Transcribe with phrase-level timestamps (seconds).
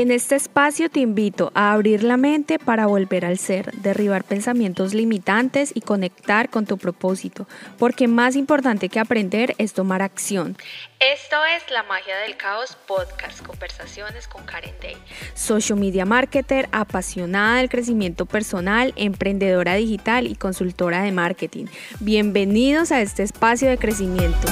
[0.00, 4.94] En este espacio te invito a abrir la mente para volver al ser, derribar pensamientos
[4.94, 7.46] limitantes y conectar con tu propósito,
[7.78, 10.56] porque más importante que aprender es tomar acción.
[11.00, 14.96] Esto es La Magia del Caos Podcast, conversaciones con Karen Day.
[15.34, 21.66] Social media marketer, apasionada del crecimiento personal, emprendedora digital y consultora de marketing.
[22.00, 24.48] Bienvenidos a este espacio de crecimiento.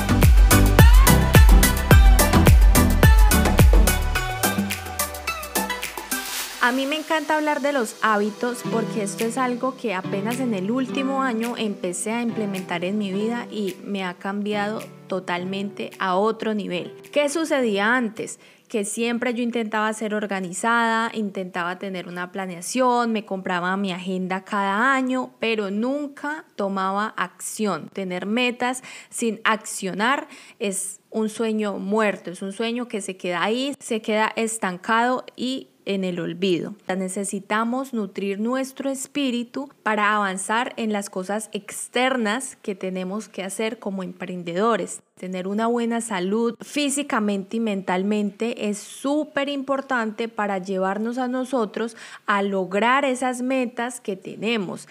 [6.69, 10.53] A mí me encanta hablar de los hábitos porque esto es algo que apenas en
[10.53, 16.17] el último año empecé a implementar en mi vida y me ha cambiado totalmente a
[16.17, 16.93] otro nivel.
[17.11, 18.39] ¿Qué sucedía antes?
[18.69, 24.93] que siempre yo intentaba ser organizada, intentaba tener una planeación, me compraba mi agenda cada
[24.93, 27.89] año, pero nunca tomaba acción.
[27.95, 33.75] Tener metas sin accionar es un sueño muerto, es un sueño que se queda ahí,
[33.81, 36.75] se queda estancado y en el olvido.
[36.87, 44.03] Necesitamos nutrir nuestro espíritu para avanzar en las cosas externas que tenemos que hacer como
[44.03, 45.01] emprendedores.
[45.19, 52.43] Tener una buena salud físicamente y mentalmente es súper importante para llevarnos a nosotros a
[52.43, 54.87] lograr esas metas que tenemos.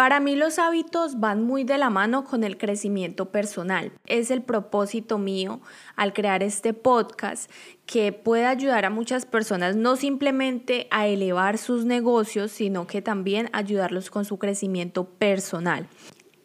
[0.00, 3.92] Para mí los hábitos van muy de la mano con el crecimiento personal.
[4.06, 5.60] Es el propósito mío
[5.94, 7.50] al crear este podcast
[7.84, 13.50] que puede ayudar a muchas personas no simplemente a elevar sus negocios, sino que también
[13.52, 15.86] ayudarlos con su crecimiento personal.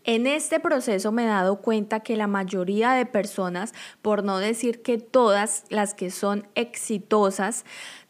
[0.03, 4.81] En este proceso me he dado cuenta que la mayoría de personas, por no decir
[4.81, 7.64] que todas las que son exitosas,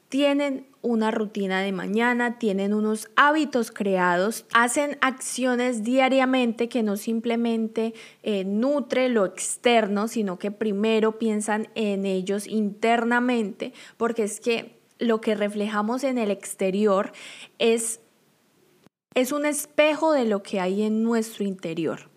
[0.09, 7.93] tienen una rutina de mañana, tienen unos hábitos creados, hacen acciones diariamente que no simplemente
[8.23, 15.21] eh, nutre lo externo, sino que primero piensan en ellos internamente, porque es que lo
[15.21, 17.11] que reflejamos en el exterior
[17.59, 17.99] es,
[19.13, 22.09] es un espejo de lo que hay en nuestro interior.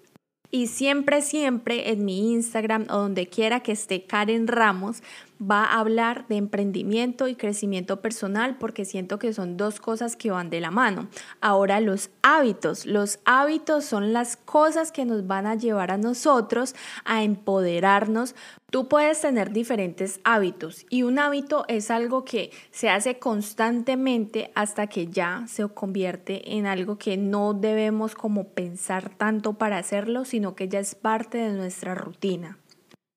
[0.50, 5.02] Y siempre, siempre en mi Instagram o donde quiera que esté Karen Ramos,
[5.40, 10.30] va a hablar de emprendimiento y crecimiento personal porque siento que son dos cosas que
[10.30, 11.08] van de la mano.
[11.40, 12.86] Ahora los hábitos.
[12.86, 18.34] Los hábitos son las cosas que nos van a llevar a nosotros a empoderarnos.
[18.70, 24.88] Tú puedes tener diferentes hábitos y un hábito es algo que se hace constantemente hasta
[24.88, 30.54] que ya se convierte en algo que no debemos como pensar tanto para hacerlo, sino
[30.54, 32.58] que ya es parte de nuestra rutina.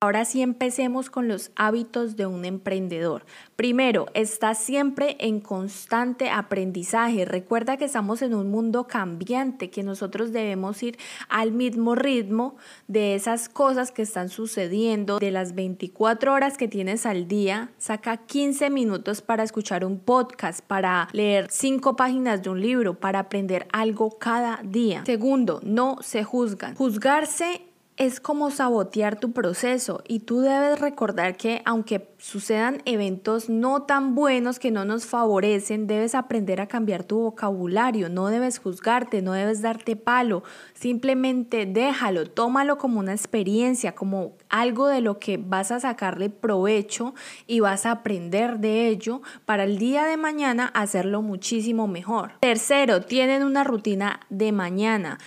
[0.02, 3.24] Ahora sí empecemos con los hábitos de un emprendedor.
[3.54, 7.24] Primero, está siempre en constante aprendizaje.
[7.24, 10.98] Recuerda que estamos en un mundo cambiante, que nosotros debemos ir
[11.28, 12.56] al mismo ritmo
[12.88, 15.20] de esas cosas que están sucediendo.
[15.20, 20.62] De las 24 horas que tienes al día, saca 15 minutos para escuchar un podcast,
[20.66, 25.04] para leer 5 páginas de un libro, para aprender algo cada día.
[25.06, 26.74] Segundo, no se juzgan.
[26.74, 33.82] Juzgarse es como sabotear tu proceso y tú debes recordar que aunque sucedan eventos no
[33.82, 39.20] tan buenos que no nos favorecen, debes aprender a cambiar tu vocabulario, no debes juzgarte,
[39.20, 40.42] no debes darte palo,
[40.72, 47.14] simplemente déjalo, tómalo como una experiencia, como algo de lo que vas a sacarle provecho
[47.46, 52.32] y vas a aprender de ello para el día de mañana hacerlo muchísimo mejor.
[52.40, 55.18] Tercero, tienen una rutina de mañana.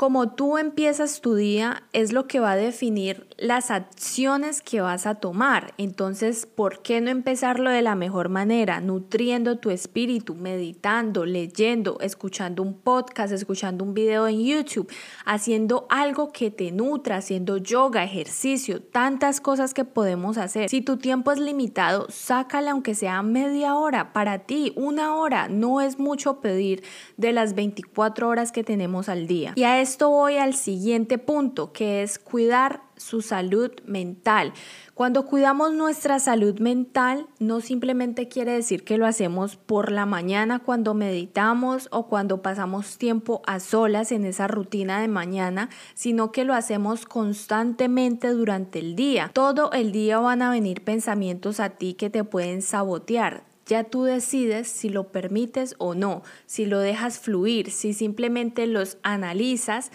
[0.00, 5.04] Como tú empiezas tu día es lo que va a definir las acciones que vas
[5.04, 5.74] a tomar.
[5.76, 8.80] Entonces, ¿por qué no empezarlo de la mejor manera?
[8.80, 14.90] Nutriendo tu espíritu, meditando, leyendo, escuchando un podcast, escuchando un video en YouTube,
[15.26, 20.70] haciendo algo que te nutra, haciendo yoga, ejercicio, tantas cosas que podemos hacer.
[20.70, 25.50] Si tu tiempo es limitado, sácala aunque sea media hora para ti, una hora.
[25.50, 26.84] No es mucho pedir
[27.18, 29.52] de las 24 horas que tenemos al día.
[29.56, 34.52] Y a esto voy al siguiente punto, que es cuidar su salud mental.
[34.94, 40.60] Cuando cuidamos nuestra salud mental, no simplemente quiere decir que lo hacemos por la mañana
[40.60, 46.44] cuando meditamos o cuando pasamos tiempo a solas en esa rutina de mañana, sino que
[46.44, 49.32] lo hacemos constantemente durante el día.
[49.34, 54.02] Todo el día van a venir pensamientos a ti que te pueden sabotear ya tú
[54.02, 59.92] decides si lo permites o no, si lo dejas fluir, si simplemente los analizas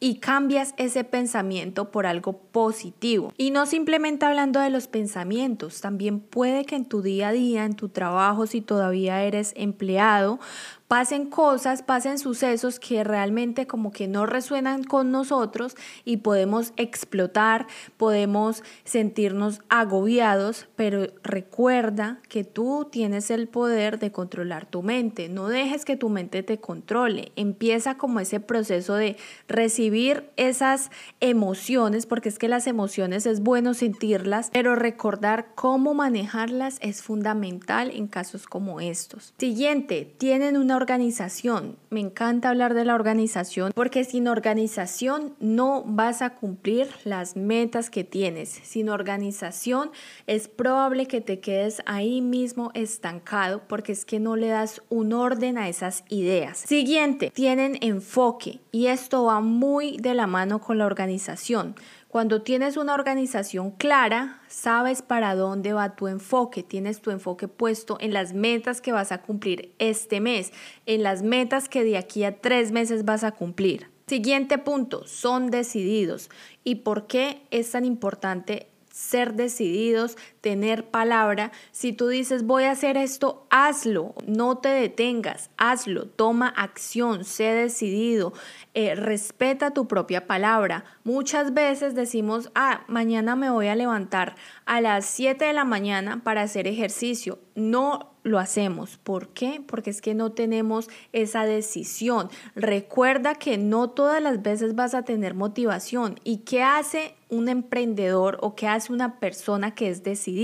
[0.00, 3.32] y cambias ese pensamiento por algo positivo.
[3.36, 7.64] Y no simplemente hablando de los pensamientos, también puede que en tu día a día,
[7.64, 10.38] en tu trabajo, si todavía eres empleado,
[10.88, 15.76] pasen cosas, pasen sucesos que realmente como que no resuenan con nosotros
[16.06, 17.66] y podemos explotar,
[17.98, 25.28] podemos sentirnos agobiados, pero recuerda que tú tienes el poder de controlar tu mente.
[25.28, 27.32] No dejes que tu mente te controle.
[27.36, 30.90] Empieza como ese proceso de recibir esas
[31.20, 37.90] emociones, porque es que las emociones es bueno sentirlas, pero recordar cómo manejarlas es fundamental
[37.90, 39.34] en casos como estos.
[39.36, 41.76] Siguiente, tienen una organización.
[41.90, 47.90] Me encanta hablar de la organización porque sin organización no vas a cumplir las metas
[47.90, 48.48] que tienes.
[48.48, 49.90] Sin organización
[50.26, 55.12] es probable que te quedes ahí mismo estancado porque es que no le das un
[55.12, 56.58] orden a esas ideas.
[56.58, 61.74] Siguiente, tienen enfoque y esto va muy de la mano con la organización.
[62.08, 67.98] Cuando tienes una organización clara, sabes para dónde va tu enfoque, tienes tu enfoque puesto
[68.00, 70.50] en las metas que vas a cumplir este mes,
[70.86, 73.90] en las metas que de aquí a tres meses vas a cumplir.
[74.06, 76.30] Siguiente punto, son decididos.
[76.64, 80.16] ¿Y por qué es tan importante ser decididos,
[80.48, 81.52] tener palabra.
[81.72, 87.52] Si tú dices voy a hacer esto, hazlo, no te detengas, hazlo, toma acción, sé
[87.52, 88.32] decidido,
[88.72, 90.84] eh, respeta tu propia palabra.
[91.04, 96.22] Muchas veces decimos, ah, mañana me voy a levantar a las 7 de la mañana
[96.24, 97.40] para hacer ejercicio.
[97.54, 98.98] No lo hacemos.
[98.98, 99.62] ¿Por qué?
[99.66, 102.28] Porque es que no tenemos esa decisión.
[102.54, 106.20] Recuerda que no todas las veces vas a tener motivación.
[106.24, 110.37] ¿Y qué hace un emprendedor o qué hace una persona que es decidida?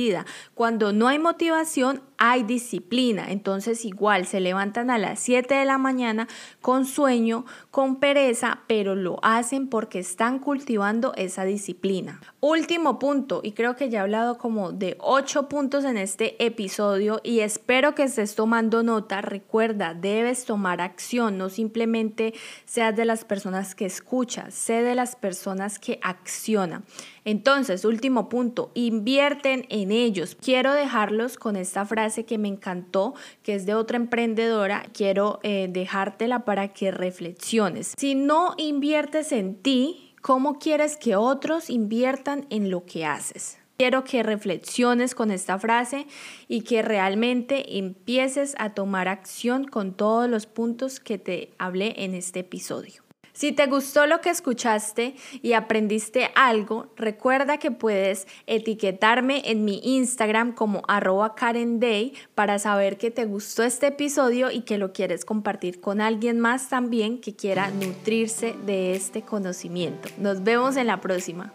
[0.54, 3.26] Cuando no hay motivación, hay disciplina.
[3.30, 6.28] Entonces igual se levantan a las 7 de la mañana
[6.60, 12.20] con sueño, con pereza, pero lo hacen porque están cultivando esa disciplina.
[12.40, 17.20] Último punto, y creo que ya he hablado como de 8 puntos en este episodio
[17.24, 19.20] y espero que estés tomando nota.
[19.20, 22.34] Recuerda, debes tomar acción, no simplemente
[22.64, 26.84] seas de las personas que escuchas, sé de las personas que accionan.
[27.26, 30.36] Entonces, último punto, invierten en ellos.
[30.38, 34.84] Quiero dejarlos con esta frase que me encantó, que es de otra emprendedora.
[34.92, 37.94] Quiero eh, dejártela para que reflexiones.
[37.96, 43.58] Si no inviertes en ti, ¿cómo quieres que otros inviertan en lo que haces?
[43.76, 46.06] Quiero que reflexiones con esta frase
[46.46, 52.14] y que realmente empieces a tomar acción con todos los puntos que te hablé en
[52.14, 53.03] este episodio.
[53.34, 59.80] Si te gustó lo que escuchaste y aprendiste algo, recuerda que puedes etiquetarme en mi
[59.82, 64.92] Instagram como arroba Karen Day para saber que te gustó este episodio y que lo
[64.92, 70.08] quieres compartir con alguien más también que quiera nutrirse de este conocimiento.
[70.16, 71.52] Nos vemos en la próxima.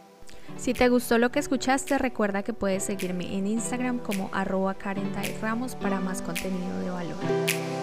[0.58, 5.14] Si te gustó lo que escuchaste, recuerda que puedes seguirme en Instagram como arroba Karen
[5.42, 7.79] Ramos para más contenido de valor.